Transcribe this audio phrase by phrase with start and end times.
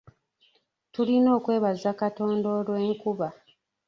[0.93, 3.27] Tulina okwebaza Katonda olw'enkuba.